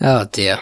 [0.00, 0.60] Oh dear.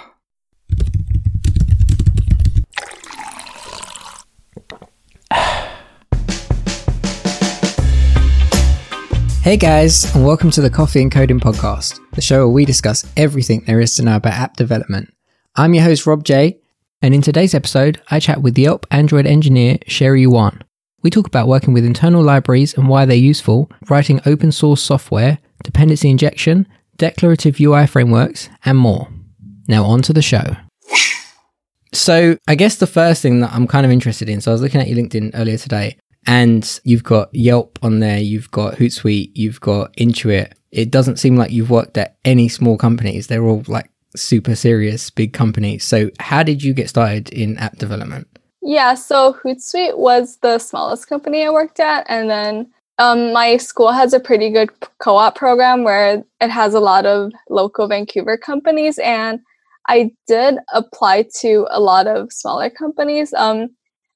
[9.43, 13.05] Hey guys, and welcome to the Coffee and Coding Podcast, the show where we discuss
[13.15, 15.13] everything there is to know about app development.
[15.55, 16.59] I'm your host, Rob J,
[17.03, 20.65] and in today's episode, I chat with Yelp Android engineer Sherry Yuan.
[21.03, 25.39] We talk about working with internal libraries and why they're useful, writing open source software,
[25.63, 26.67] dependency injection,
[26.97, 29.09] declarative UI frameworks, and more.
[29.69, 30.57] Now, on to the show.
[31.93, 34.61] So, I guess the first thing that I'm kind of interested in, so I was
[34.61, 39.31] looking at your LinkedIn earlier today, and you've got Yelp on there, you've got Hootsuite,
[39.35, 40.53] you've got Intuit.
[40.73, 43.29] It doesn't seem like you've worked at any small companies.
[43.29, 45.85] They're all like super serious big companies.
[45.85, 48.29] So, how did you get started in app development?
[48.63, 52.67] Yeah, so Hootsuite was the smallest company I worked at, and then
[52.99, 57.33] um, my school has a pretty good co-op program where it has a lot of
[57.49, 59.41] local Vancouver companies, and
[59.89, 63.33] I did apply to a lot of smaller companies.
[63.35, 63.69] Um,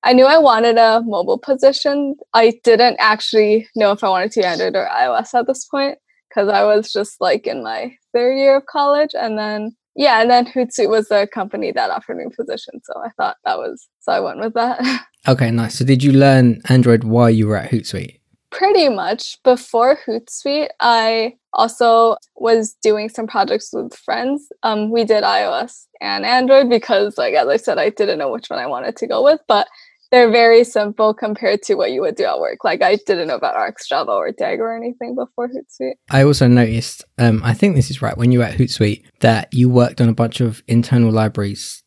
[0.03, 2.17] I knew I wanted a mobile position.
[2.33, 6.49] I didn't actually know if I wanted to Android or iOS at this point because
[6.49, 9.11] I was just like in my third year of college.
[9.15, 12.81] And then, yeah, and then Hootsuite was the company that offered me a position.
[12.85, 15.07] So I thought that was, so I went with that.
[15.29, 15.75] Okay, nice.
[15.75, 18.20] So, did you learn Android while you were at Hootsuite?
[18.51, 19.39] Pretty much.
[19.45, 24.49] Before Hootsuite, I also was doing some projects with friends.
[24.63, 28.49] Um, we did iOS and Android because, like as I said, I didn't know which
[28.49, 29.69] one I wanted to go with, but
[30.11, 32.65] they're very simple compared to what you would do at work.
[32.65, 35.95] Like I didn't know about RxJava or Dagger or anything before Hootsuite.
[36.11, 39.49] I also noticed, um, I think this is right, when you were at Hootsuite, that
[39.53, 41.85] you worked on a bunch of internal libraries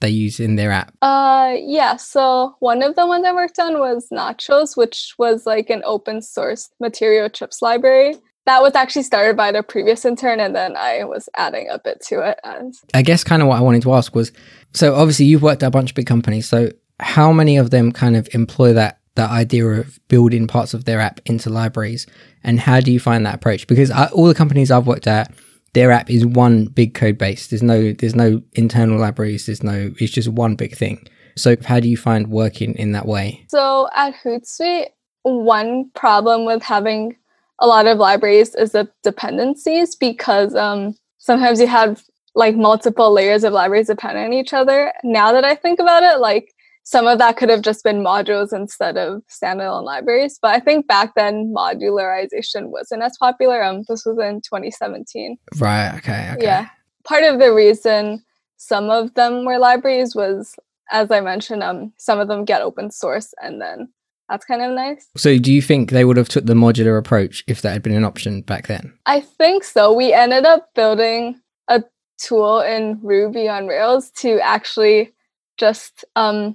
[0.00, 0.94] they use in their app.
[1.02, 1.96] Uh, yeah.
[1.96, 6.22] So one of the ones I worked on was Nachos, which was like an open
[6.22, 8.16] source material chips library.
[8.46, 12.00] That was actually started by the previous intern, and then I was adding a bit
[12.08, 12.40] to it.
[12.42, 14.32] As I guess kind of what I wanted to ask was
[14.72, 16.48] so obviously you've worked at a bunch of big companies.
[16.48, 20.84] So how many of them kind of employ that that idea of building parts of
[20.84, 22.06] their app into libraries
[22.44, 25.34] and how do you find that approach because I, all the companies i've worked at
[25.72, 27.46] their app is one big code base.
[27.48, 29.46] There's no there's no internal libraries.
[29.46, 31.06] There's no it's just one big thing.
[31.36, 33.44] So how do you find working in that way?
[33.48, 34.88] So at Hootsuite,
[35.22, 37.16] one problem with having
[37.60, 42.02] a lot of libraries is the dependencies because um, sometimes you have
[42.34, 44.92] like multiple layers of libraries dependent on each other.
[45.04, 46.52] Now that I think about it, like
[46.82, 50.38] some of that could have just been modules instead of standalone libraries.
[50.40, 53.62] But I think back then modularization wasn't as popular.
[53.62, 55.36] Um, this was in 2017.
[55.58, 56.68] right okay okay Yeah.
[57.04, 58.22] Part of the reason
[58.56, 60.54] some of them were libraries was,
[60.90, 63.88] as I mentioned, um, some of them get open source, and then
[64.28, 65.08] that's kind of nice.
[65.16, 67.96] so do you think they would have took the modular approach if that had been
[67.96, 69.92] an option back then I think so.
[69.92, 71.82] We ended up building a
[72.18, 75.12] tool in Ruby on Rails to actually
[75.56, 76.54] just um,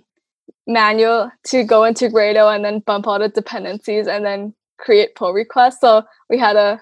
[0.67, 5.33] manual to go into Gradle and then bump all the dependencies and then create pull
[5.33, 5.79] requests.
[5.81, 6.81] So we had a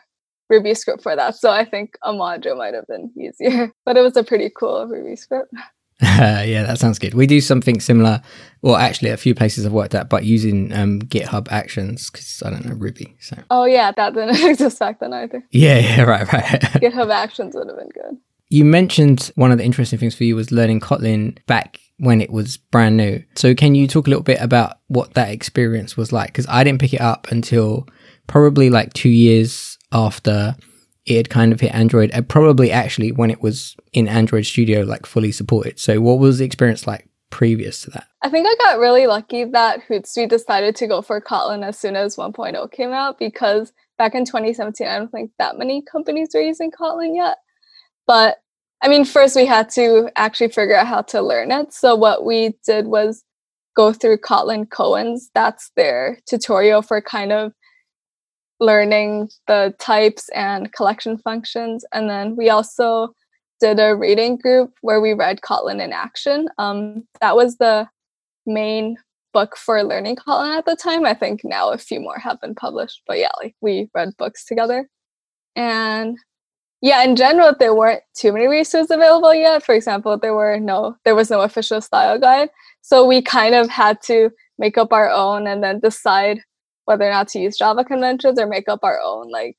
[0.50, 1.36] Ruby script for that.
[1.36, 4.88] So I think a module might have been easier, but it was a pretty cool
[4.88, 5.54] Ruby script.
[5.56, 5.60] Uh,
[6.46, 8.20] yeah that sounds good we do something similar
[8.64, 12.50] well actually a few places i've worked at but using um, github actions because i
[12.50, 15.44] don't know ruby so Oh yeah, that didn't exist back then either.
[15.52, 16.44] yeah yeah right right
[16.82, 18.18] GitHub Actions would have been good.
[18.50, 22.32] You mentioned one of the interesting things for you was learning Kotlin back when it
[22.32, 23.24] was brand new.
[23.36, 26.28] So can you talk a little bit about what that experience was like?
[26.28, 27.88] Because I didn't pick it up until
[28.28, 30.56] probably like two years after
[31.06, 34.84] it had kind of hit Android, and probably actually when it was in Android Studio,
[34.84, 35.80] like fully supported.
[35.80, 38.08] So what was the experience like previous to that?
[38.22, 41.98] I think I got really lucky that Hootsuite decided to go for Kotlin as soon
[41.98, 46.42] as 1.0 came out because back in 2017, I don't think that many companies were
[46.42, 47.38] using Kotlin yet.
[48.08, 48.38] But
[48.84, 51.74] I mean, first we had to actually figure out how to learn it.
[51.74, 53.24] So what we did was
[53.76, 55.30] go through Kotlin Koans.
[55.34, 57.54] That's their tutorial for kind of
[58.60, 61.86] learning the types and collection functions.
[61.94, 63.16] And then we also
[63.62, 66.50] did a reading group where we read Kotlin in action.
[66.58, 67.88] Um, that was the
[68.46, 68.98] main
[69.32, 71.06] book for learning Kotlin at the time.
[71.06, 74.44] I think now a few more have been published, but yeah, like we read books
[74.44, 74.90] together.
[75.56, 76.18] And
[76.84, 79.64] yeah, in general, there weren't too many resources available yet.
[79.64, 82.50] For example, there were no, there was no official style guide,
[82.82, 86.42] so we kind of had to make up our own and then decide
[86.84, 89.32] whether or not to use Java conventions or make up our own.
[89.32, 89.56] Like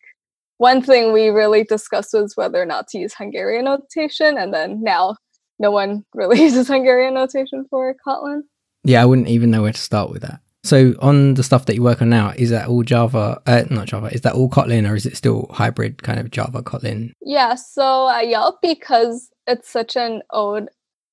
[0.59, 4.82] one thing we really discussed was whether or not to use Hungarian notation, and then
[4.82, 5.17] now
[5.59, 8.43] no one really uses Hungarian notation for Kotlin.
[8.85, 10.41] Yeah, I wouldn't even know where to start with that.
[10.65, 13.41] So on the stuff that you work on now, is that all Java?
[13.47, 14.07] Uh, not Java.
[14.07, 17.13] Is that all Kotlin, or is it still hybrid kind of Java Kotlin?
[17.21, 20.69] Yeah, so at Yelp, because it's such an old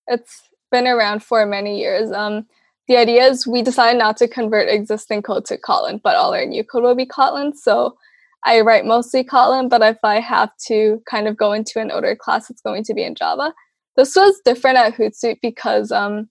[0.08, 2.12] it's been around for many years.
[2.12, 2.46] Um
[2.88, 6.46] the idea is we decided not to convert existing code to Kotlin, but all our
[6.46, 7.56] new code will be Kotlin.
[7.56, 7.98] So
[8.46, 12.16] I write mostly Kotlin, but if I have to kind of go into an older
[12.16, 13.54] class, it's going to be in Java.
[13.98, 16.30] This was different at Hootsuite because um,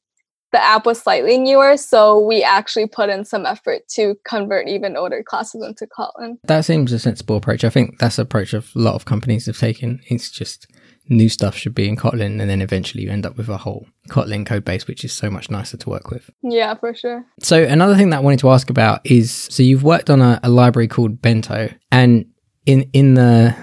[0.52, 4.97] the app was slightly newer, so we actually put in some effort to convert even
[4.97, 6.38] older classes into Kotlin.
[6.44, 7.64] That seems a sensible approach.
[7.64, 10.00] I think that's the approach of a lot of companies have taken.
[10.08, 10.67] It's just
[11.08, 13.87] new stuff should be in Kotlin, and then eventually you end up with a whole
[14.08, 16.31] Kotlin code base, which is so much nicer to work with.
[16.43, 17.25] Yeah, for sure.
[17.41, 20.41] So another thing that I wanted to ask about is so you've worked on a,
[20.43, 22.26] a library called Bento, and
[22.67, 23.55] in in the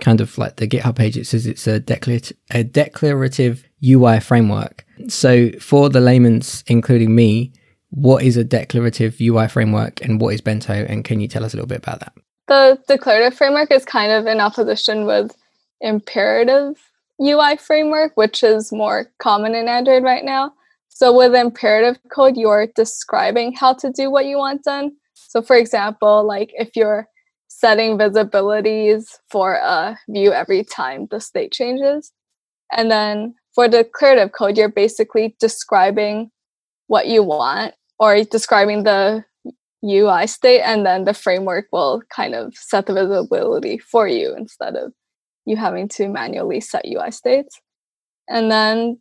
[0.00, 4.84] kind of like the GitHub page, it says it's a declarative, a declarative UI framework.
[5.08, 7.52] So for the layman's, including me,
[7.90, 10.72] what is a declarative UI framework and what is Bento?
[10.72, 12.12] And can you tell us a little bit about that?
[12.48, 15.36] The declarative framework is kind of in opposition with
[15.80, 16.76] imperative
[17.20, 20.52] UI framework, which is more common in Android right now.
[20.88, 24.92] So with imperative code, you're describing how to do what you want done.
[25.14, 27.08] So for example, like if you're
[27.48, 32.12] setting visibilities for a view every time the state changes.
[32.70, 36.30] And then for declarative code, you're basically describing
[36.86, 39.24] what you want or describing the
[39.84, 44.76] UI state, and then the framework will kind of set the visibility for you instead
[44.76, 44.92] of
[45.44, 47.60] you having to manually set UI states.
[48.28, 49.00] And then,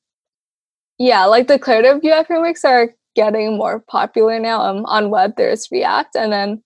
[0.98, 4.62] yeah, like declarative UI frameworks are getting more popular now.
[4.62, 6.63] Um, on web, there's React, and then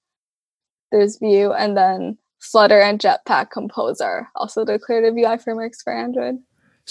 [0.94, 6.38] there's Vue, and then Flutter and Jetpack Compose are also declarative UI frameworks for Android.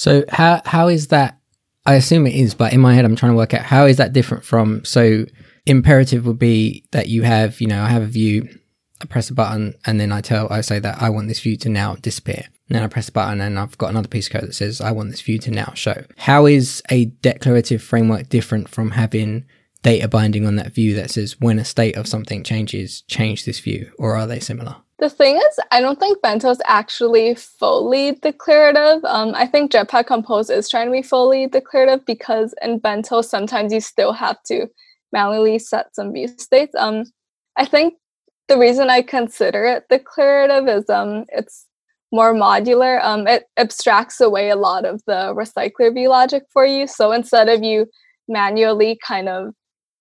[0.00, 1.38] So how how is that?
[1.84, 3.98] I assume it is, but in my head, I'm trying to work out how is
[3.98, 4.82] that different from.
[4.82, 5.26] So
[5.66, 8.48] imperative would be that you have, you know, I have a view,
[9.02, 11.58] I press a button, and then I tell, I say that I want this view
[11.58, 12.44] to now disappear.
[12.70, 14.90] Then I press a button, and I've got another piece of code that says I
[14.90, 16.04] want this view to now show.
[16.16, 19.44] How is a declarative framework different from having
[19.82, 23.60] data binding on that view that says when a state of something changes, change this
[23.60, 24.76] view, or are they similar?
[25.00, 29.02] The thing is, I don't think Bento is actually fully declarative.
[29.06, 33.72] Um, I think Jetpack Compose is trying to be fully declarative because in Bento, sometimes
[33.72, 34.66] you still have to
[35.10, 36.74] manually set some view states.
[36.76, 37.04] Um,
[37.56, 37.94] I think
[38.48, 41.66] the reason I consider it declarative is um, it's
[42.12, 43.02] more modular.
[43.02, 46.86] Um, it abstracts away a lot of the recycler view logic for you.
[46.86, 47.86] So instead of you
[48.28, 49.54] manually kind of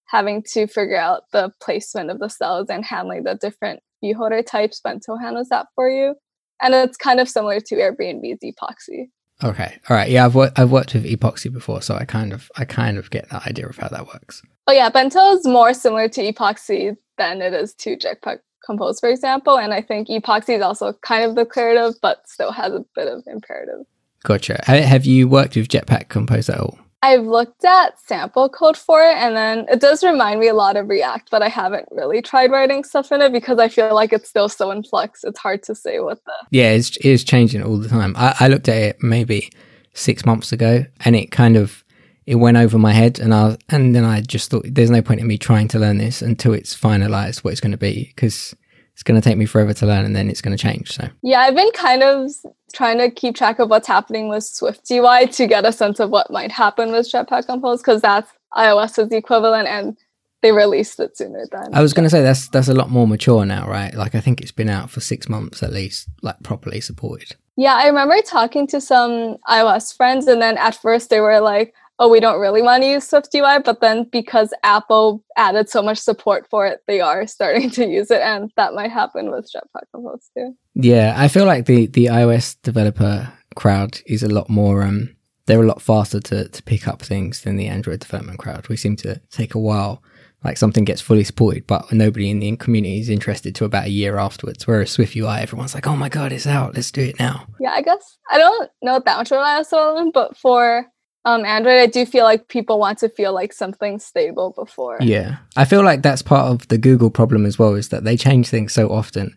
[0.08, 4.42] having to figure out the placement of the cells and handling the different view holder
[4.42, 6.16] types, Bento handles that for you.
[6.62, 9.10] And it's kind of similar to Airbnb's epoxy.
[9.44, 9.78] Okay.
[9.90, 10.10] All right.
[10.10, 13.10] Yeah, I've worked I've worked with epoxy before, so I kind of I kind of
[13.10, 14.42] get that idea of how that works.
[14.68, 19.10] Oh yeah, Bento is more similar to epoxy than it is to Jetpack Compose, for
[19.10, 19.58] example.
[19.58, 23.24] And I think epoxy is also kind of declarative, but still has a bit of
[23.28, 23.86] imperative.
[24.24, 24.60] Gotcha.
[24.66, 26.78] Have you worked with Jetpack Compose at all?
[27.02, 30.76] I've looked at sample code for it, and then it does remind me a lot
[30.76, 34.12] of React, but I haven't really tried writing stuff in it because I feel like
[34.12, 35.24] it's still so in flux.
[35.24, 36.34] It's hard to say what the.
[36.52, 38.16] Yeah, it's, it's changing all the time.
[38.18, 39.50] I, I looked at it maybe
[39.94, 41.84] six months ago, and it kind of
[42.26, 45.02] it went over my head, and I was, and then I just thought there's no
[45.02, 48.12] point in me trying to learn this until it's finalized what it's going to be
[48.14, 48.54] because
[49.00, 50.92] it's going to take me forever to learn and then it's going to change.
[50.92, 52.32] So, yeah, I've been kind of
[52.74, 56.10] trying to keep track of what's happening with Swift UI to get a sense of
[56.10, 59.96] what might happen with Jetpack Compose because that's iOS's equivalent and
[60.42, 61.74] they released it sooner than.
[61.74, 63.94] I was going to say that's that's a lot more mature now, right?
[63.94, 67.38] Like I think it's been out for six months at least, like properly supported.
[67.56, 71.74] Yeah, I remember talking to some iOS friends, and then at first they were like,
[72.00, 75.82] oh, we don't really want to use Swift UI, but then because Apple added so
[75.82, 79.52] much support for it, they are starting to use it, and that might happen with
[79.54, 80.56] Jetpack Compose too.
[80.76, 85.16] Yeah, I feel like the the iOS developer crowd is a lot more um
[85.46, 88.68] they're a lot faster to to pick up things than the Android development crowd.
[88.70, 90.02] We seem to take a while.
[90.42, 93.90] Like something gets fully supported, but nobody in the community is interested to about a
[93.90, 94.66] year afterwards.
[94.66, 96.76] Whereas Swift UI, everyone's like, "Oh my god, it's out!
[96.76, 100.14] Let's do it now." Yeah, I guess I don't know that much about iOS development,
[100.14, 100.86] but for
[101.36, 104.98] um, Android, I do feel like people want to feel like something stable before.
[105.00, 107.76] Yeah, I feel like that's part of the Google problem as well.
[107.76, 109.36] Is that they change things so often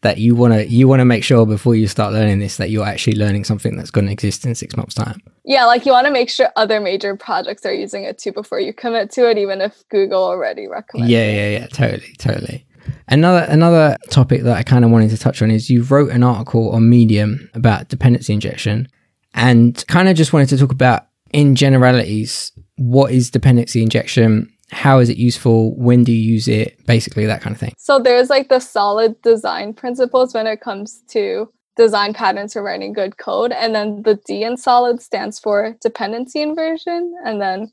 [0.00, 2.70] that you want to you want to make sure before you start learning this that
[2.70, 5.20] you're actually learning something that's going to exist in six months' time.
[5.44, 8.60] Yeah, like you want to make sure other major projects are using it too before
[8.60, 11.10] you commit to it, even if Google already recommends.
[11.10, 12.66] Yeah, yeah, yeah, totally, totally.
[13.08, 16.22] Another another topic that I kind of wanted to touch on is you wrote an
[16.22, 18.88] article on Medium about dependency injection,
[19.34, 24.48] and kind of just wanted to talk about in generalities, what is dependency injection?
[24.70, 25.76] How is it useful?
[25.76, 26.78] When do you use it?
[26.86, 27.74] Basically, that kind of thing.
[27.76, 32.92] So there's like the solid design principles when it comes to design patterns for writing
[32.92, 33.50] good code.
[33.50, 37.12] And then the D in solid stands for dependency inversion.
[37.24, 37.72] And then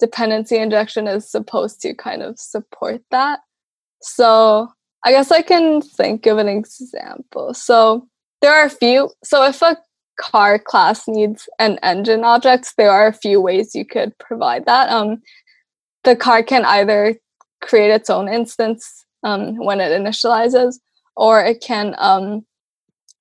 [0.00, 3.38] dependency injection is supposed to kind of support that.
[4.02, 4.68] So
[5.04, 7.54] I guess I can think of an example.
[7.54, 8.08] So
[8.40, 9.10] there are a few.
[9.22, 9.76] So if a
[10.18, 14.90] car class needs an engine object, there are a few ways you could provide that.
[14.90, 15.22] Um,
[16.04, 17.16] the car can either
[17.60, 20.78] create its own instance um, when it initializes,
[21.16, 22.44] or it can um,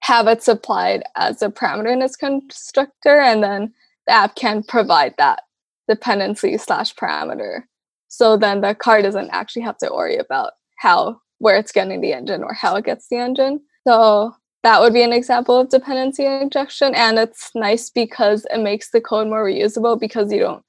[0.01, 3.73] have it supplied as a parameter in its constructor, and then
[4.05, 5.41] the app can provide that
[5.87, 7.61] dependency slash parameter.
[8.07, 12.13] So then the car doesn't actually have to worry about how where it's getting the
[12.13, 13.59] engine or how it gets the engine.
[13.87, 14.33] So
[14.67, 16.93] that would be an example of dependency injection.
[16.93, 20.61] And it's nice because it makes the code more reusable because you don't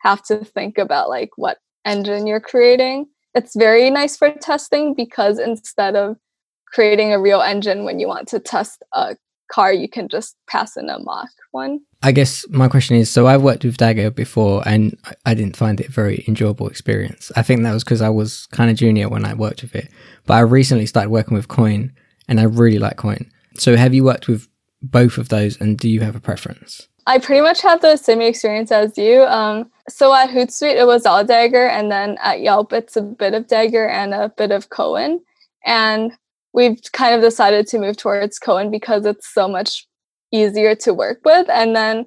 [0.00, 3.06] have to think about like what engine you're creating.
[3.34, 6.18] It's very nice for testing because instead of
[6.66, 9.16] creating a real engine when you want to test a
[9.50, 11.80] car, you can just pass in a mock one.
[12.02, 15.80] I guess my question is so I've worked with Dagger before and I didn't find
[15.80, 17.32] it a very enjoyable experience.
[17.36, 19.88] I think that was because I was kind of junior when I worked with it.
[20.26, 21.92] But I recently started working with Koin
[22.28, 23.30] and I really like Koin.
[23.60, 24.48] So have you worked with
[24.82, 26.88] both of those and do you have a preference?
[27.06, 29.22] I pretty much had the same experience as you.
[29.22, 33.32] Um, so at Hootsuite, it was all Dagger, and then at Yelp, it's a bit
[33.32, 35.20] of Dagger and a bit of Koin.
[35.64, 36.12] And
[36.52, 39.86] we've kind of decided to move towards Koin because it's so much
[40.32, 41.48] easier to work with.
[41.48, 42.06] And then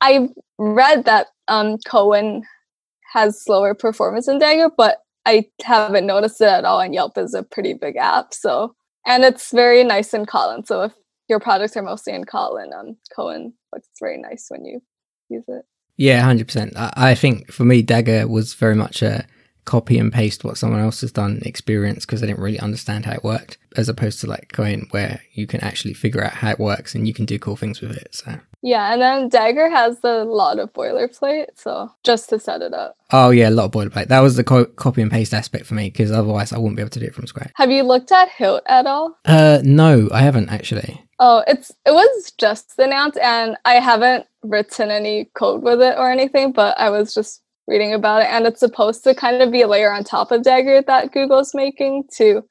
[0.00, 2.42] I read that um, Koin
[3.12, 6.80] has slower performance than Dagger, but I haven't noticed it at all.
[6.80, 10.66] And Yelp is a pretty big app, so and it's very nice in Kotlin.
[10.66, 10.92] So if
[11.28, 14.82] your products are mostly in Kotlin, um, Koin looks very nice when you
[15.28, 15.64] use it.
[15.96, 16.74] Yeah, hundred percent.
[16.76, 19.26] I think for me, Dagger was very much a
[19.66, 23.12] copy and paste what someone else has done experience because I didn't really understand how
[23.12, 26.58] it worked, as opposed to like Koin where you can actually figure out how it
[26.58, 28.14] works and you can do cool things with it.
[28.14, 32.72] So yeah, and then Dagger has a lot of boilerplate, so just to set it
[32.72, 32.96] up.
[33.12, 34.08] Oh yeah, a lot of boilerplate.
[34.08, 36.82] That was the co- copy and paste aspect for me because otherwise I wouldn't be
[36.82, 37.50] able to do it from scratch.
[37.56, 39.18] Have you looked at Hilt at all?
[39.24, 41.00] Uh, no, I haven't actually.
[41.18, 46.10] Oh, it's it was just announced, and I haven't written any code with it or
[46.10, 49.62] anything, but I was just reading about it, and it's supposed to kind of be
[49.62, 52.42] a layer on top of Dagger that Google's making to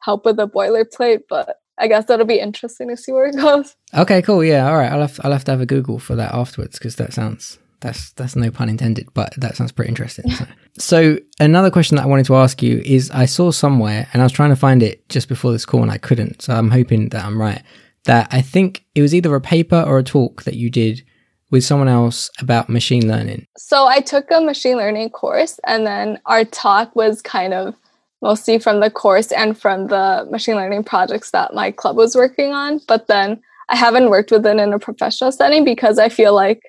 [0.00, 3.74] help with the boilerplate, but I guess that'll be interesting to see where it goes.
[3.94, 4.44] Okay, cool.
[4.44, 4.92] Yeah, all right.
[4.92, 8.12] I'll have I'll have to have a Google for that afterwards because that sounds that's
[8.12, 10.30] that's no pun intended, but that sounds pretty interesting.
[10.30, 10.46] So.
[10.78, 14.24] so another question that I wanted to ask you is I saw somewhere and I
[14.24, 16.42] was trying to find it just before this call and I couldn't.
[16.42, 17.62] So I'm hoping that I'm right.
[18.04, 21.04] That I think it was either a paper or a talk that you did
[21.52, 23.46] with someone else about machine learning?
[23.56, 27.76] So I took a machine learning course, and then our talk was kind of
[28.22, 32.52] mostly from the course and from the machine learning projects that my club was working
[32.52, 32.80] on.
[32.88, 36.62] But then I haven't worked with it in a professional setting because I feel like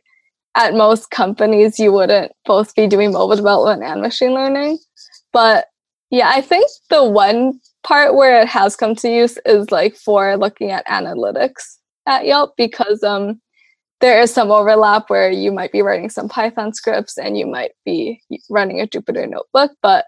[0.56, 4.80] at most companies you wouldn't both be doing mobile development and machine learning.
[5.32, 5.68] But
[6.12, 10.38] yeah, I think the one part where it has come to use is like for
[10.38, 13.42] looking at analytics at Yelp because um
[14.04, 17.72] there is some overlap where you might be writing some Python scripts and you might
[17.86, 20.08] be running a Jupyter notebook, but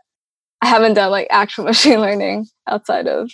[0.61, 3.31] I haven't done like actual machine learning outside of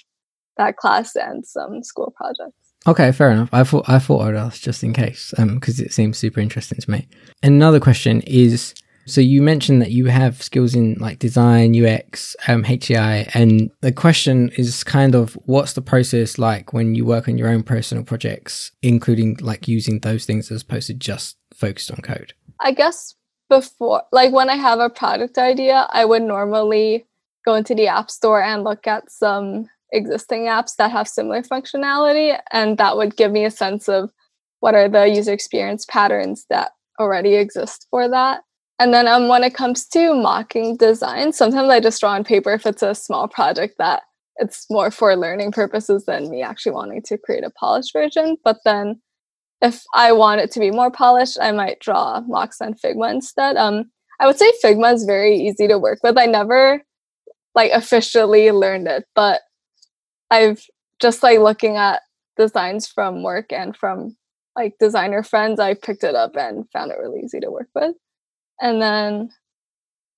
[0.58, 2.53] that class and some school projects.
[2.86, 3.50] Okay, fair enough.
[3.51, 6.77] I thought I thought I'd ask just in case, because um, it seems super interesting
[6.80, 7.08] to me.
[7.41, 8.75] Another question is
[9.12, 14.50] so you mentioned that you have skills in like design, UX, um, and the question
[14.58, 18.72] is kind of what's the process like when you work on your own personal projects,
[18.82, 22.34] including like using those things as opposed to just focused on code?
[22.62, 23.13] I guess
[23.50, 27.06] before, like when I have a product idea, I would normally
[27.46, 32.39] go into the App Store and look at some existing apps that have similar functionality,
[32.51, 34.10] and that would give me a sense of
[34.62, 38.41] what are the user experience patterns that already exist for that
[38.82, 42.52] and then um, when it comes to mocking design, sometimes I just draw on paper
[42.52, 44.02] if it's a small project that
[44.38, 48.38] it's more for learning purposes than me actually wanting to create a polished version.
[48.44, 49.00] But then
[49.62, 53.56] if I want it to be more polished, I might draw mocks on Figma instead.
[53.56, 56.18] Um, I would say Figma is very easy to work with.
[56.18, 56.82] I never
[57.54, 59.42] like officially learned it, but
[60.32, 60.66] I've
[61.00, 62.02] just like looking at
[62.36, 64.18] designs from work and from
[64.56, 67.94] like designer friends, I picked it up and found it really easy to work with.
[68.62, 69.32] And then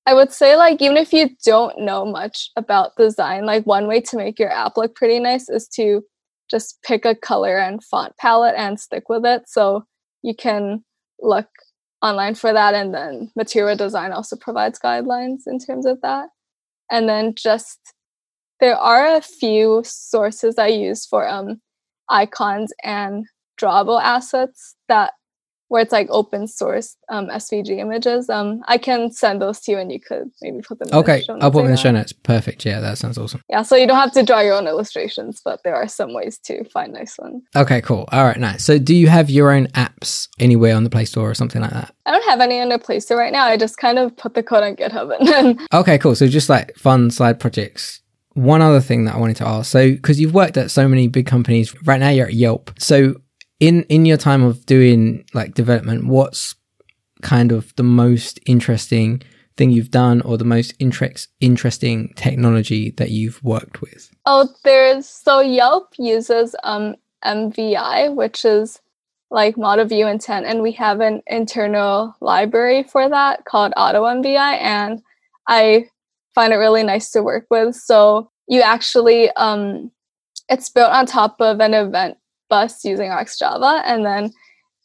[0.05, 4.01] I would say, like, even if you don't know much about design, like, one way
[4.01, 6.03] to make your app look pretty nice is to
[6.51, 9.43] just pick a color and font palette and stick with it.
[9.47, 9.85] So
[10.21, 10.83] you can
[11.21, 11.47] look
[12.01, 12.73] online for that.
[12.73, 16.29] And then Material Design also provides guidelines in terms of that.
[16.91, 17.79] And then just
[18.59, 21.61] there are a few sources I use for um,
[22.09, 23.25] icons and
[23.59, 25.13] drawable assets that
[25.73, 28.29] where it's like open source um, SVG images.
[28.29, 30.87] Um, I can send those to you, and you could maybe put them.
[30.93, 32.13] Okay, the I'll put them in the show notes.
[32.13, 32.63] Perfect.
[32.63, 33.41] Yeah, that sounds awesome.
[33.49, 36.37] Yeah, so you don't have to draw your own illustrations, but there are some ways
[36.43, 37.41] to find nice ones.
[37.55, 38.07] Okay, cool.
[38.11, 38.63] All right, nice.
[38.63, 41.71] So, do you have your own apps anywhere on the Play Store or something like
[41.71, 41.91] that?
[42.05, 43.45] I don't have any on the Play Store right now.
[43.45, 45.67] I just kind of put the code on GitHub and then.
[45.73, 46.15] Okay, cool.
[46.15, 48.01] So just like fun side projects.
[48.35, 49.71] One other thing that I wanted to ask.
[49.71, 52.71] So, because you've worked at so many big companies, right now you're at Yelp.
[52.77, 53.15] So,
[53.63, 56.55] in in your time of doing like development, what's
[57.21, 59.21] kind of the most interesting
[59.55, 64.11] thing you've done, or the most interest interesting technology that you've worked with?
[64.25, 68.81] Oh, there's so Yelp uses um MVI, which is
[69.31, 74.59] like model view intent, and we have an internal library for that called Auto MVI,
[74.59, 75.01] and
[75.47, 75.85] I
[76.35, 77.75] find it really nice to work with.
[77.75, 79.89] So you actually um,
[80.49, 82.17] it's built on top of an event
[82.53, 84.31] bus using RxJava, and then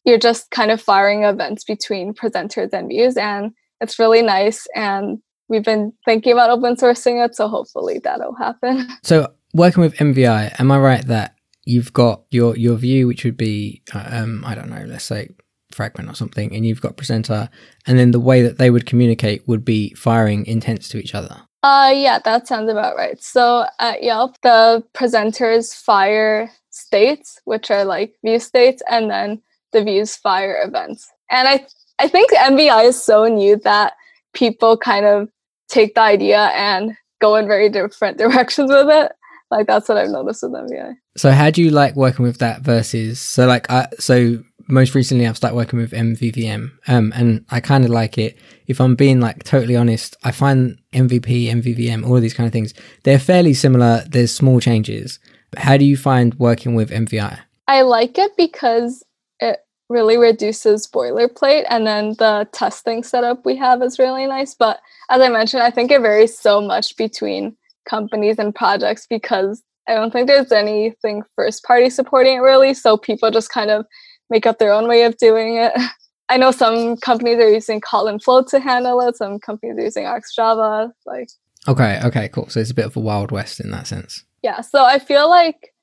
[0.06, 4.66] you're just kind of firing events between presenters and views, and it's really nice.
[4.74, 5.18] And
[5.50, 8.88] we've been thinking about open sourcing it, so hopefully that'll happen.
[9.02, 11.34] So working with MVI, am I right that
[11.66, 15.28] you've got your your view, which would be uh, um, I don't know, let's say
[15.70, 17.50] fragment or something, and you've got presenter,
[17.86, 21.42] and then the way that they would communicate would be firing intents to each other.
[21.62, 23.22] Uh, yeah, that sounds about right.
[23.22, 26.50] So at Yelp, the presenters fire
[26.88, 29.42] states, which are like view states, and then
[29.72, 31.10] the views fire events.
[31.30, 31.66] And I
[31.98, 33.92] I think MVI is so new that
[34.32, 35.28] people kind of
[35.68, 39.12] take the idea and go in very different directions with it.
[39.50, 40.94] Like that's what I've noticed with MVI.
[41.16, 45.26] So how do you like working with that versus so like I so most recently
[45.26, 48.38] I've started working with MVVM um and I kind of like it.
[48.66, 52.52] If I'm being like totally honest, I find MVP, MVVM, all of these kind of
[52.52, 54.04] things, they're fairly similar.
[54.06, 55.18] There's small changes.
[55.56, 57.38] How do you find working with MVI?
[57.66, 59.04] I like it because
[59.40, 64.54] it really reduces boilerplate and then the testing setup we have is really nice.
[64.54, 67.56] But as I mentioned, I think it varies so much between
[67.88, 72.74] companies and projects because I don't think there's anything first party supporting it really.
[72.74, 73.86] So people just kind of
[74.28, 75.72] make up their own way of doing it.
[76.30, 79.16] I know some companies are using Kotlin Flow to handle it.
[79.16, 80.92] Some companies are using RxJava.
[81.06, 81.28] Like
[81.66, 82.48] Okay, okay, cool.
[82.48, 84.24] So it's a bit of a wild west in that sense.
[84.42, 85.74] Yeah, so I feel like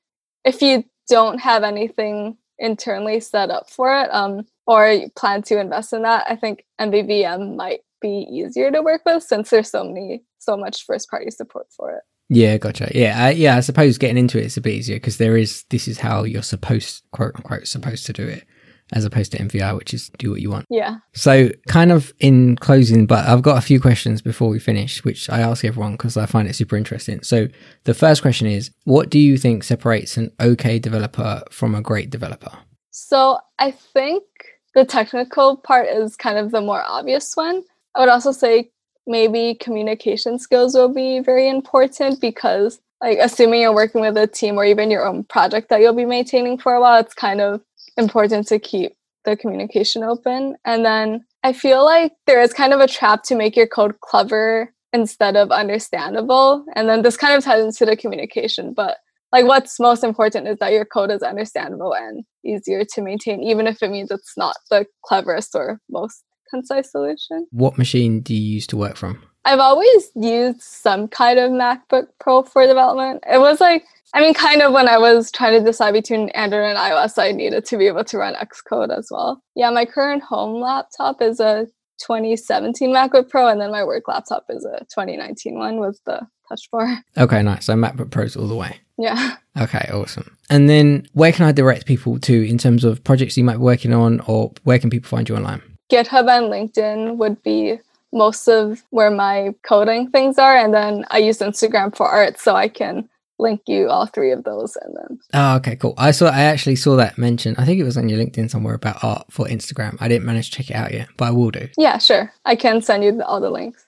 [0.44, 5.60] if you don't have anything internally set up for it, um, or you plan to
[5.60, 9.84] invest in that, I think MVVM might be easier to work with since there's so
[9.84, 12.02] many, so much first party support for it.
[12.28, 12.90] Yeah, gotcha.
[12.92, 13.56] Yeah, uh, yeah.
[13.56, 16.24] I suppose getting into it is a bit easier because there is this is how
[16.24, 18.44] you're supposed, quote unquote, supposed to do it,
[18.92, 20.66] as opposed to MVI, which is do what you want.
[20.70, 20.98] Yeah.
[21.12, 25.28] So, kind of in closing, but I've got a few questions before we finish, which
[25.28, 27.22] I ask everyone because I find it super interesting.
[27.22, 27.48] So,
[27.84, 32.10] the first question is, what do you think separates an okay developer from a great
[32.10, 32.58] developer?
[32.98, 34.24] So I think
[34.74, 37.62] the technical part is kind of the more obvious one.
[37.94, 38.70] I would also say
[39.06, 44.56] maybe communication skills will be very important because like assuming you're working with a team
[44.56, 47.60] or even your own project that you'll be maintaining for a while, it's kind of
[47.96, 50.56] important to keep the communication open.
[50.64, 54.00] And then I feel like there is kind of a trap to make your code
[54.00, 56.64] clever instead of understandable.
[56.74, 58.98] And then this kind of ties into the communication, but
[59.32, 63.66] like what's most important is that your code is understandable and easier to maintain, even
[63.66, 67.46] if it means it's not the cleverest or most concise solution.
[67.50, 69.22] What machine do you use to work from?
[69.46, 73.22] I've always used some kind of MacBook Pro for development.
[73.30, 76.64] It was like, I mean, kind of when I was trying to decide between Android
[76.64, 79.40] and iOS, I needed to be able to run Xcode as well.
[79.54, 84.46] Yeah, my current home laptop is a 2017 MacBook Pro, and then my work laptop
[84.50, 86.98] is a 2019 one with the touch bar.
[87.16, 87.66] Okay, nice.
[87.66, 88.80] So, MacBook Pros all the way.
[88.98, 89.36] Yeah.
[89.56, 90.36] Okay, awesome.
[90.50, 93.62] And then, where can I direct people to in terms of projects you might be
[93.62, 95.62] working on, or where can people find you online?
[95.88, 97.78] GitHub and LinkedIn would be
[98.12, 100.56] most of where my coding things are.
[100.56, 104.44] And then I use Instagram for art, so I can link you all three of
[104.44, 104.76] those.
[104.76, 105.94] And then, Oh, okay, cool.
[105.98, 106.28] I saw.
[106.30, 107.54] I actually saw that mention.
[107.58, 109.96] I think it was on your LinkedIn somewhere about art for Instagram.
[110.00, 111.68] I didn't manage to check it out yet, but I will do.
[111.76, 112.32] yeah, sure.
[112.44, 113.84] I can send you all the links.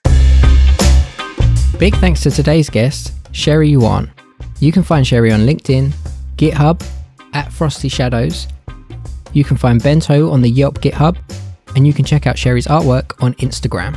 [1.79, 4.11] Big thanks to today's guest, Sherry Yuan.
[4.59, 5.93] You can find Sherry on LinkedIn,
[6.37, 6.85] GitHub,
[7.35, 8.49] at Frosty Shadows.
[9.33, 11.17] You can find Bento on the Yelp GitHub,
[11.77, 13.97] and you can check out Sherry's artwork on Instagram.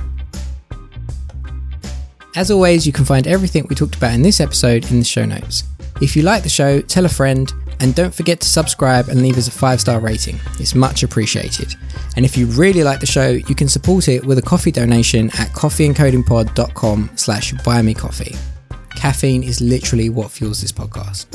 [2.36, 5.26] As always, you can find everything we talked about in this episode in the show
[5.26, 5.64] notes.
[6.02, 9.38] If you like the show, tell a friend, and don't forget to subscribe and leave
[9.38, 10.40] us a five star rating.
[10.60, 11.76] It's much appreciated.
[12.16, 15.28] And if you really like the show, you can support it with a coffee donation
[15.32, 18.36] at coffeeandcodingpod.com slash buy me coffee.
[18.96, 21.26] Caffeine is literally what fuels this podcast.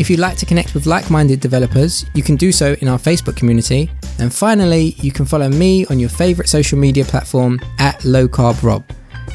[0.00, 2.98] If you'd like to connect with like minded developers, you can do so in our
[2.98, 3.90] Facebook community.
[4.18, 8.62] And finally, you can follow me on your favourite social media platform at Low Carb
[8.62, 8.84] Rob.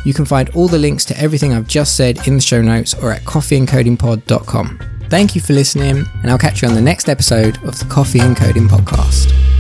[0.06, 2.94] You can find all the links to everything I've just said in the show notes
[2.94, 4.80] or at coffeeandcodingpod.com.
[5.10, 8.20] Thank you for listening, and I'll catch you on the next episode of the Coffee
[8.20, 9.55] and Coding Podcast.